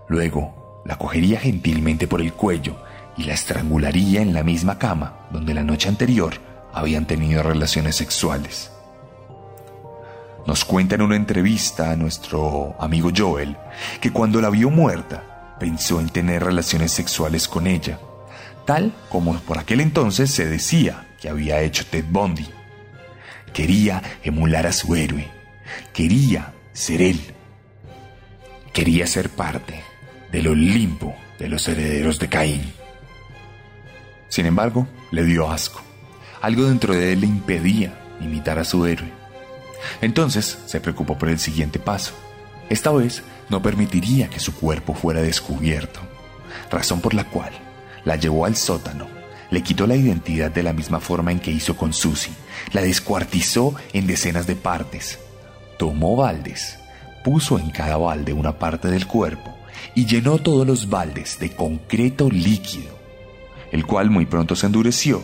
[0.07, 2.83] Luego, la cogería gentilmente por el cuello
[3.17, 6.33] y la estrangularía en la misma cama donde la noche anterior
[6.73, 8.71] habían tenido relaciones sexuales.
[10.45, 13.55] Nos cuenta en una entrevista a nuestro amigo Joel
[13.99, 15.30] que cuando la vio muerta
[15.61, 17.99] pensó en tener relaciones sexuales con ella,
[18.65, 22.49] tal como por aquel entonces se decía que había hecho Ted Bundy.
[23.53, 25.29] Quería emular a su héroe,
[25.93, 27.21] quería ser él,
[28.73, 29.83] quería ser parte
[30.31, 32.73] del Olimpo de los herederos de Caín.
[34.29, 35.83] Sin embargo, le dio asco.
[36.41, 39.11] Algo dentro de él le impedía imitar a su héroe.
[40.01, 42.15] Entonces se preocupó por el siguiente paso.
[42.67, 45.99] Esta vez no permitiría que su cuerpo fuera descubierto,
[46.69, 47.51] razón por la cual
[48.05, 49.07] la llevó al sótano,
[49.51, 52.31] Le quitó la identidad de la misma forma en que hizo con Susie.
[52.71, 55.19] La descuartizó en decenas de partes.
[55.77, 56.79] Tomó baldes,
[57.25, 59.53] puso en cada balde una parte del cuerpo
[59.93, 62.97] y llenó todos los baldes de concreto líquido,
[63.73, 65.21] el cual muy pronto se endureció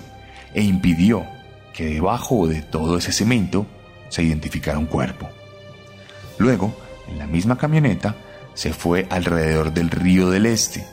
[0.54, 1.26] e impidió
[1.74, 3.66] que debajo de todo ese cemento
[4.10, 5.30] se identificara un cuerpo.
[6.38, 6.76] Luego,
[7.08, 8.16] en la misma camioneta,
[8.54, 10.86] se fue alrededor del río del Este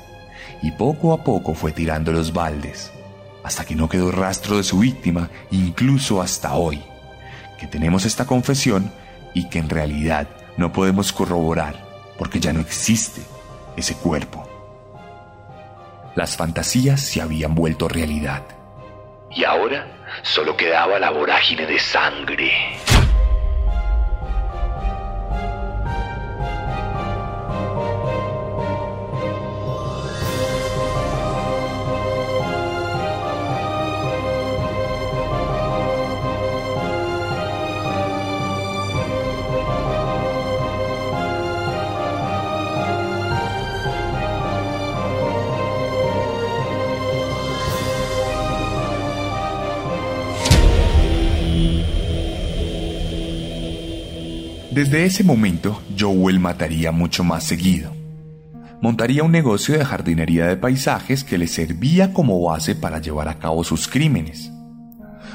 [0.63, 2.93] y poco a poco fue tirando los baldes,
[3.43, 6.83] hasta que no quedó rastro de su víctima, incluso hasta hoy,
[7.59, 8.93] que tenemos esta confesión
[9.35, 11.85] y que en realidad no podemos corroborar
[12.19, 13.21] porque ya no existe
[13.77, 14.49] ese cuerpo.
[16.15, 18.43] Las fantasías se habían vuelto realidad.
[19.31, 19.87] Y ahora
[20.23, 22.53] solo quedaba la vorágine de sangre.
[54.85, 57.97] Desde ese momento, Joel mataría mucho más seguido.
[58.83, 63.39] Montaría un negocio de jardinería de paisajes que le servía como base para llevar a
[63.39, 64.53] cabo sus crímenes.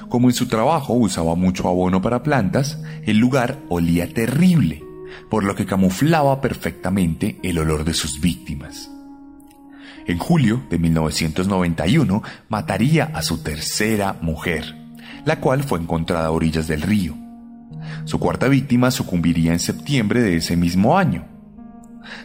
[0.08, 4.84] Como en su trabajo usaba mucho abono para plantas, el lugar olía terrible,
[5.32, 8.92] por lo que camuflaba perfectamente el olor de sus víctimas.
[10.06, 14.76] En julio de 1991 mataría a su tercera mujer,
[15.26, 17.29] la cual fue encontrada a orillas del río.
[18.06, 21.26] Su cuarta víctima sucumbiría en septiembre de ese mismo año.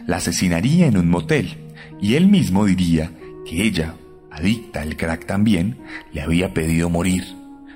[0.07, 1.57] La asesinaría en un motel
[2.01, 3.11] y él mismo diría
[3.45, 3.95] que ella,
[4.31, 5.77] adicta al crack también,
[6.11, 7.23] le había pedido morir,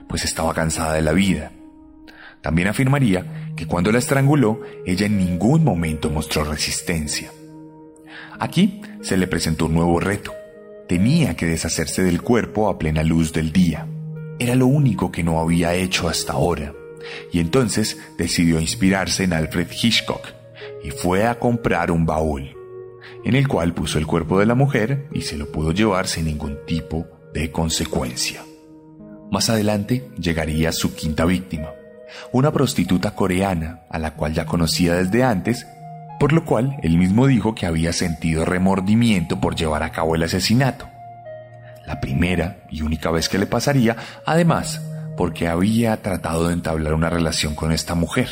[0.07, 1.51] pues estaba cansada de la vida.
[2.41, 7.31] También afirmaría que cuando la estranguló, ella en ningún momento mostró resistencia.
[8.39, 10.33] Aquí se le presentó un nuevo reto.
[10.87, 13.85] Tenía que deshacerse del cuerpo a plena luz del día.
[14.39, 16.73] Era lo único que no había hecho hasta ahora
[17.31, 20.27] y entonces decidió inspirarse en Alfred Hitchcock
[20.83, 22.55] y fue a comprar un baúl,
[23.23, 26.25] en el cual puso el cuerpo de la mujer y se lo pudo llevar sin
[26.25, 28.43] ningún tipo de consecuencia.
[29.31, 31.69] Más adelante llegaría su quinta víctima,
[32.31, 35.67] una prostituta coreana a la cual ya conocía desde antes,
[36.19, 40.23] por lo cual él mismo dijo que había sentido remordimiento por llevar a cabo el
[40.23, 40.87] asesinato.
[41.85, 43.95] La primera y única vez que le pasaría,
[44.25, 44.81] además,
[45.19, 48.29] porque había tratado de entablar una relación con esta mujer.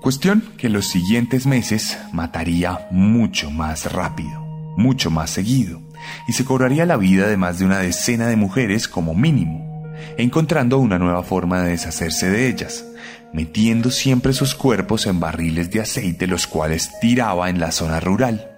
[0.00, 4.40] Cuestión que los siguientes meses mataría mucho más rápido,
[4.76, 5.80] mucho más seguido,
[6.26, 10.78] y se cobraría la vida de más de una decena de mujeres como mínimo, encontrando
[10.78, 12.84] una nueva forma de deshacerse de ellas,
[13.32, 18.50] metiendo siempre sus cuerpos en barriles de aceite los cuales tiraba en la zona rural,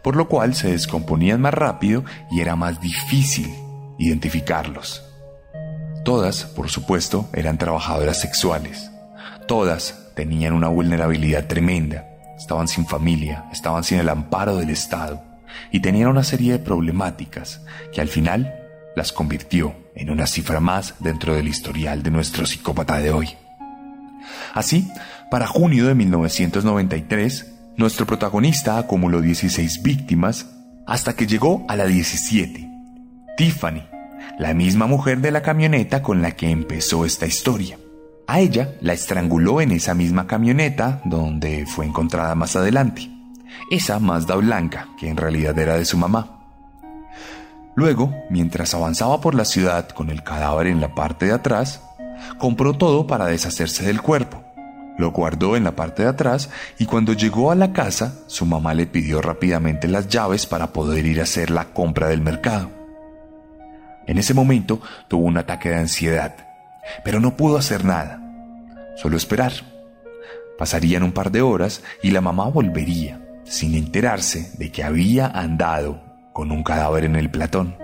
[0.00, 3.52] por lo cual se descomponían más rápido y era más difícil
[3.98, 5.04] identificarlos.
[6.04, 8.90] Todas, por supuesto, eran trabajadoras sexuales.
[9.46, 12.06] Todas tenían una vulnerabilidad tremenda.
[12.36, 15.22] Estaban sin familia, estaban sin el amparo del Estado
[15.72, 17.60] y tenían una serie de problemáticas
[17.92, 18.54] que al final
[18.96, 23.30] las convirtió en una cifra más dentro del historial de nuestro psicópata de hoy.
[24.54, 24.90] Así,
[25.30, 30.46] para junio de 1993, nuestro protagonista acumuló 16 víctimas
[30.86, 32.68] hasta que llegó a la 17,
[33.36, 33.87] Tiffany,
[34.38, 37.78] la misma mujer de la camioneta con la que empezó esta historia.
[38.28, 43.10] A ella la estranguló en esa misma camioneta donde fue encontrada más adelante,
[43.70, 46.38] esa Mazda blanca que en realidad era de su mamá.
[47.74, 51.82] Luego, mientras avanzaba por la ciudad con el cadáver en la parte de atrás,
[52.38, 54.44] compró todo para deshacerse del cuerpo.
[54.98, 58.74] Lo guardó en la parte de atrás y cuando llegó a la casa, su mamá
[58.74, 62.77] le pidió rápidamente las llaves para poder ir a hacer la compra del mercado.
[64.08, 66.34] En ese momento tuvo un ataque de ansiedad,
[67.04, 68.18] pero no pudo hacer nada,
[68.96, 69.52] solo esperar.
[70.58, 76.02] Pasarían un par de horas y la mamá volvería, sin enterarse de que había andado
[76.32, 77.76] con un cadáver en el platón.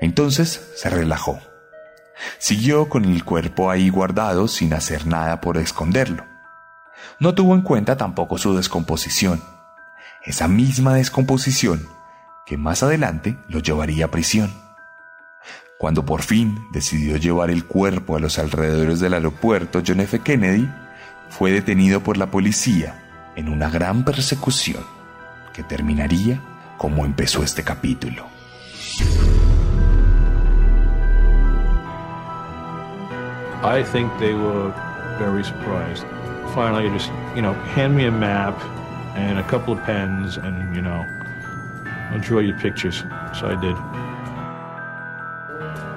[0.00, 1.40] Entonces se relajó.
[2.38, 6.24] Siguió con el cuerpo ahí guardado sin hacer nada por esconderlo.
[7.18, 9.42] No tuvo en cuenta tampoco su descomposición.
[10.24, 11.88] Esa misma descomposición
[12.46, 14.52] que más adelante lo llevaría a prisión.
[15.78, 20.20] Cuando por fin decidió llevar el cuerpo a los alrededores del aeropuerto John F.
[20.20, 20.68] Kennedy,
[21.30, 24.84] fue detenido por la policía en una gran persecución
[25.52, 26.40] que terminaría
[26.78, 28.26] cómo empezó este capítulo.
[33.62, 34.72] I think they were
[35.18, 36.04] very surprised.
[36.54, 38.54] Me a map
[39.16, 40.82] and a couple of pens and, you
[42.10, 43.02] I'll draw you pictures.
[43.38, 43.76] So I did.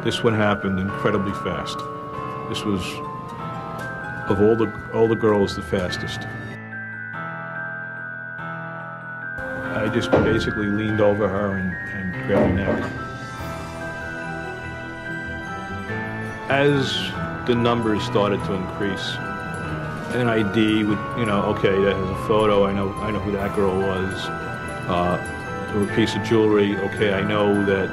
[0.03, 1.77] This one happened incredibly fast.
[2.49, 2.81] This was,
[4.29, 6.21] of all the, all the girls, the fastest.
[9.77, 12.91] I just basically leaned over her and, and grabbed her neck.
[16.49, 17.11] As
[17.45, 19.15] the numbers started to increase,
[20.15, 22.65] an ID would, you know, okay, that has a photo.
[22.65, 24.25] I know, I know who that girl was.
[24.87, 25.36] Uh,
[25.77, 26.75] or a piece of jewelry.
[26.77, 27.89] Okay, I know that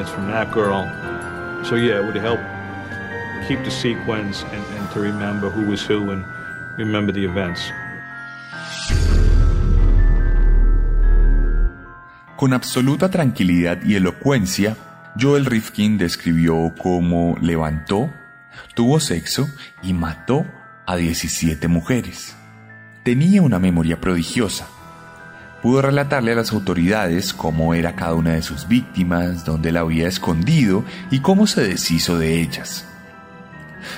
[0.00, 0.84] it's from that girl.
[1.64, 2.40] So yeah, it would help
[3.48, 6.24] keep the sequence and, and to remember who was who and
[6.76, 7.72] remember the events.
[12.36, 14.76] Con absoluta tranquilidad y elocuencia,
[15.18, 18.10] Joel Rifkin describió cómo levantó,
[18.74, 19.48] tuvo sexo
[19.82, 20.44] y mató
[20.84, 22.36] a 17 mujeres.
[23.04, 24.68] Tenía una memoria prodigiosa.
[25.66, 30.06] Pudo relatarle a las autoridades cómo era cada una de sus víctimas, dónde la había
[30.06, 32.84] escondido y cómo se deshizo de ellas.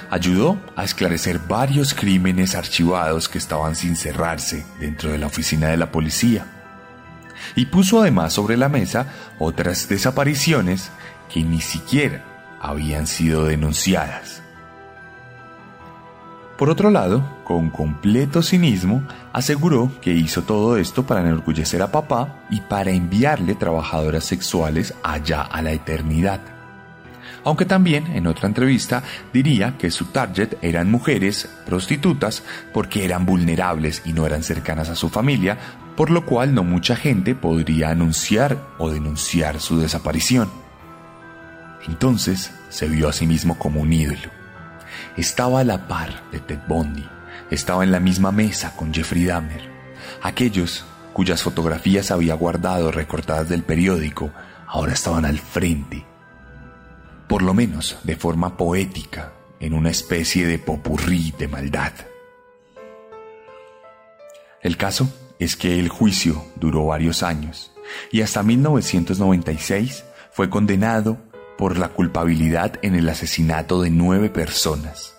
[0.08, 5.76] Ayudó a esclarecer varios crímenes archivados que estaban sin cerrarse dentro de la oficina de
[5.76, 6.46] la policía.
[7.54, 9.06] Y puso además sobre la mesa
[9.38, 10.90] otras desapariciones
[11.30, 14.40] que ni siquiera habían sido denunciadas.
[16.59, 22.40] Por otro lado, con completo cinismo, aseguró que hizo todo esto para enorgullecer a papá
[22.50, 26.40] y para enviarle trabajadoras sexuales allá a la eternidad.
[27.44, 32.42] Aunque también en otra entrevista diría que su target eran mujeres prostitutas
[32.74, 35.59] porque eran vulnerables y no eran cercanas a su familia,
[35.96, 40.50] por lo cual no mucha gente podría anunciar o denunciar su desaparición.
[41.86, 44.38] Entonces se vio a sí mismo como un ídolo
[45.18, 47.04] estaba a la par de Ted Bundy,
[47.50, 49.68] estaba en la misma mesa con Jeffrey Dahmer.
[50.22, 54.30] Aquellos cuyas fotografías había guardado recortadas del periódico
[54.66, 56.06] ahora estaban al frente,
[57.26, 61.92] por lo menos de forma poética, en una especie de popurrí de maldad.
[64.62, 67.72] El caso es que el juicio duró varios años
[68.12, 71.18] y hasta 1996 fue condenado
[71.59, 75.16] por la culpabilidad en el asesinato de nueve personas.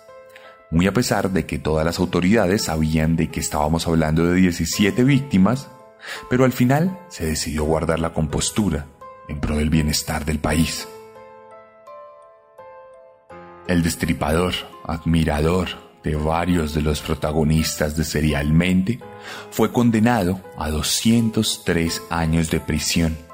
[0.70, 5.04] Muy a pesar de que todas las autoridades sabían de que estábamos hablando de 17
[5.04, 5.68] víctimas,
[6.30, 8.86] pero al final se decidió guardar la compostura
[9.28, 10.88] en pro del bienestar del país.
[13.68, 15.68] El destripador, admirador
[16.02, 18.98] de varios de los protagonistas de Serialmente,
[19.50, 23.29] fue condenado a 203 años de prisión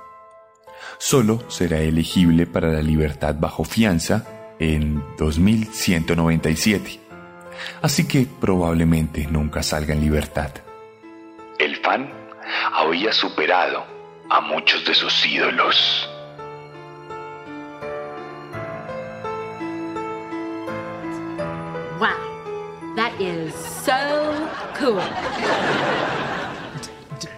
[0.99, 4.25] solo será elegible para la libertad bajo fianza
[4.59, 7.01] en 2197.
[7.83, 10.51] Así que probablemente nunca salga en libertad.
[11.59, 12.11] El fan
[12.73, 13.85] había superado
[14.29, 16.09] a muchos de sus ídolos.
[21.99, 23.93] Wow, that is so
[24.79, 25.01] cool.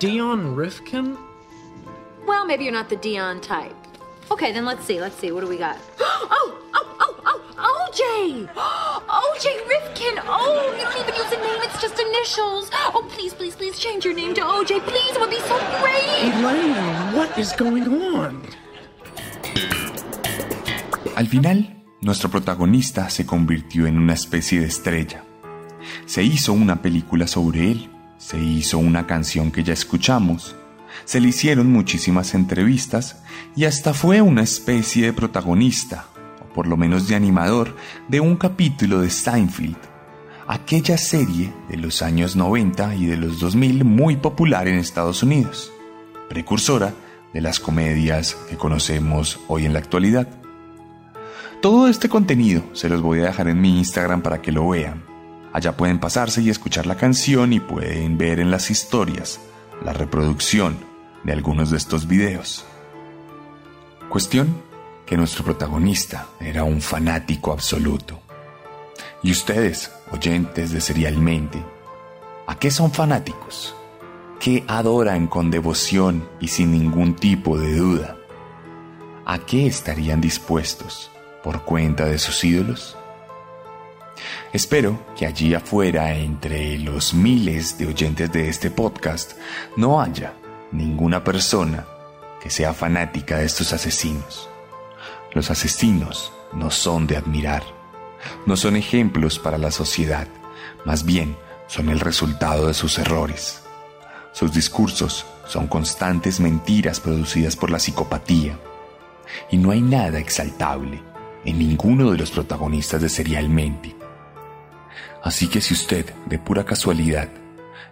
[0.01, 1.28] Dion Rifkin?
[2.29, 3.74] Well, maybe you're not the Dion type.
[4.31, 5.01] Okay, then let's see.
[5.01, 5.33] Let's see.
[5.33, 5.79] What do we got?
[6.31, 8.03] Oh, oh, oh, oh, OJ!
[9.24, 10.20] OJ Rifkin!
[10.26, 11.61] Oh, you can even use a name.
[11.62, 12.70] It's just initials.
[12.95, 14.81] Oh, please, please, please change your name to OJ.
[14.85, 16.35] Please, it would be so great.
[16.35, 18.43] Elaine, what is going on?
[21.16, 25.24] Al final, nuestro protagonista se convirtió en una especie de estrella.
[26.05, 30.55] Se hizo una película sobre él, se hizo una canción que ya escuchamos,
[31.09, 33.17] se le hicieron muchísimas entrevistas
[33.57, 36.05] y hasta fue una especie de protagonista,
[36.43, 37.75] o por lo menos de animador,
[38.09, 39.79] de un capítulo de Seinfeld,
[40.47, 45.73] aquella serie de los años 90 y de los 2000 muy popular en Estados Unidos,
[46.29, 46.93] precursora
[47.33, 50.29] de las comedias que conocemos hoy en la actualidad.
[51.63, 55.05] Todo este contenido se los voy a dejar en mi Instagram para que lo vean.
[55.55, 59.41] Allá pueden pasarse y escuchar la canción y pueden ver en las historias
[59.83, 60.87] la reproducción
[61.29, 62.64] de algunos de estos videos.
[64.09, 64.62] Cuestión
[65.05, 68.18] que nuestro protagonista era un fanático absoluto.
[69.22, 71.62] Y ustedes, oyentes de Serialmente,
[72.47, 73.74] ¿a qué son fanáticos?
[74.41, 78.16] ¿Qué adoran con devoción y sin ningún tipo de duda?
[79.26, 81.11] ¿A qué estarían dispuestos
[81.45, 82.97] por cuenta de sus ídolos?
[84.55, 89.33] Espero que allí afuera, entre los miles de oyentes de este podcast,
[89.76, 90.33] no haya
[90.73, 91.87] ninguna persona
[92.41, 94.49] que sea fanática de estos asesinos.
[95.33, 97.62] Los asesinos no son de admirar,
[98.47, 100.27] no son ejemplos para la sociedad,
[100.85, 103.62] más bien son el resultado de sus errores.
[104.33, 108.59] Sus discursos son constantes mentiras producidas por la psicopatía.
[109.51, 111.03] Y no hay nada exaltable
[111.45, 113.97] en ninguno de los protagonistas de Serialmente.
[115.23, 117.29] Así que si usted, de pura casualidad,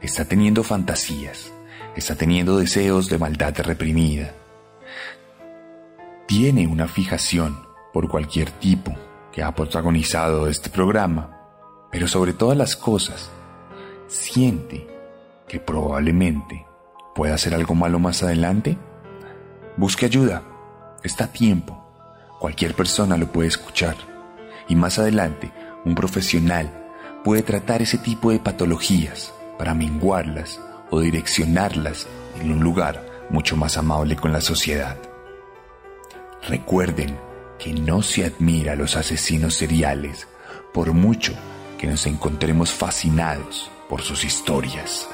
[0.01, 1.53] está teniendo fantasías,
[2.01, 4.35] está teniendo deseos de maldad reprimida,
[6.27, 8.95] tiene una fijación por cualquier tipo
[9.33, 11.31] que ha protagonizado este programa,
[11.91, 13.31] pero sobre todas las cosas,
[14.09, 14.87] siente
[15.49, 16.67] que probablemente
[17.15, 18.77] pueda hacer algo malo más adelante,
[19.77, 20.43] busque ayuda.
[21.03, 21.83] Está a tiempo.
[22.41, 23.97] Cualquier persona lo puede escuchar.
[24.69, 25.53] Y más adelante,
[25.85, 26.71] un profesional
[27.23, 30.61] puede tratar ese tipo de patologías para menguarlas
[30.91, 32.07] o direccionarlas
[32.41, 34.97] en un lugar mucho más amable con la sociedad.
[36.49, 37.19] Recuerden
[37.59, 40.29] que no se admira a los asesinos seriales
[40.73, 41.33] por mucho
[41.79, 45.09] que nos encontremos fascinados por sus historias.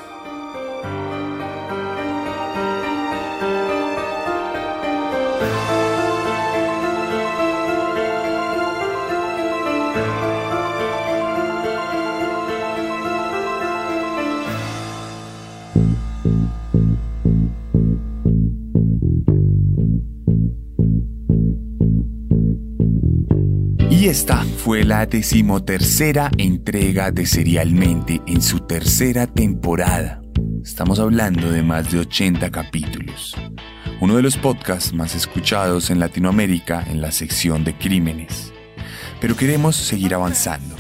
[24.03, 30.21] Y esta fue la decimotercera entrega de Serialmente en su tercera temporada.
[30.65, 33.37] Estamos hablando de más de 80 capítulos.
[34.01, 38.53] Uno de los podcasts más escuchados en Latinoamérica en la sección de crímenes.
[39.21, 40.75] Pero queremos seguir avanzando.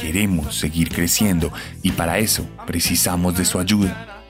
[0.00, 1.52] Queremos seguir creciendo
[1.82, 4.22] y para eso precisamos de su ayuda.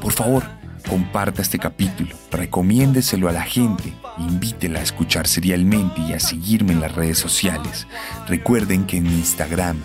[0.00, 0.57] Por favor,
[0.88, 6.80] comparta este capítulo, recomiéndeselo a la gente, invítela a escuchar serialmente y a seguirme en
[6.80, 7.86] las redes sociales.
[8.26, 9.78] Recuerden que en mi Instagram,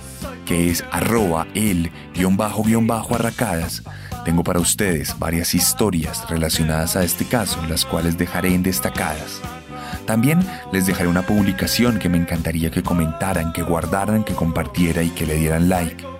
[0.45, 3.83] que es arroba el guion bajo guion bajo arracadas,
[4.25, 9.41] tengo para ustedes varias historias relacionadas a este caso, las cuales dejaré en destacadas.
[10.05, 10.39] También
[10.71, 15.25] les dejaré una publicación que me encantaría que comentaran, que guardaran, que compartiera y que
[15.25, 16.12] le dieran like.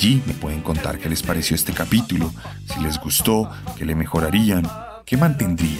[0.00, 2.32] Allí me pueden contar qué les pareció este capítulo,
[2.72, 4.66] si les gustó, qué le mejorarían,
[5.04, 5.76] qué mantendrían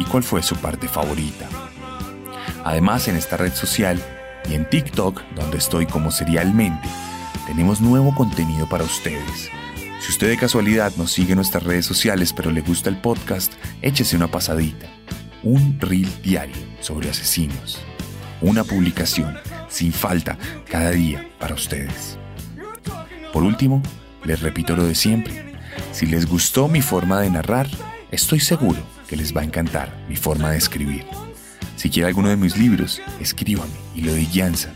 [0.00, 1.46] y cuál fue su parte favorita.
[2.64, 4.02] Además, en esta red social
[4.50, 6.88] y en TikTok, donde estoy como serialmente,
[7.46, 9.48] tenemos nuevo contenido para ustedes.
[10.00, 13.52] Si usted de casualidad nos sigue en nuestras redes sociales pero le gusta el podcast,
[13.80, 14.88] échese una pasadita.
[15.44, 17.78] Un reel diario sobre asesinos.
[18.40, 19.36] Una publicación
[19.68, 20.36] sin falta
[20.68, 22.18] cada día para ustedes.
[23.36, 23.82] Por último,
[24.24, 25.58] les repito lo de siempre.
[25.92, 27.68] Si les gustó mi forma de narrar,
[28.10, 31.04] estoy seguro que les va a encantar mi forma de escribir.
[31.76, 34.70] Si quiere alguno de mis libros, escríbame y lo de guianza.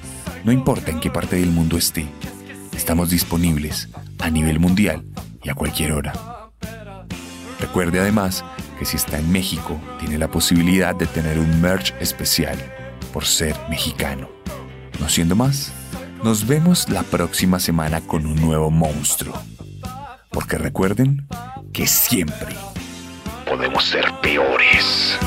[0.45, 2.05] No importa en qué parte del mundo esté.
[2.77, 3.89] Estamos disponibles
[4.19, 5.07] a nivel mundial
[5.43, 6.13] y a cualquier hora.
[7.61, 8.45] Recuerde además
[8.79, 12.59] que si está en México, tiene la posibilidad de tener un merch especial
[13.11, 14.29] por ser mexicano.
[15.01, 15.73] No siendo más,
[16.23, 19.35] nos vemos la próxima semana con un nuevo monstruo.
[20.31, 21.27] Porque recuerden
[21.73, 22.57] que siempre
[23.51, 25.19] Podemos ser peores.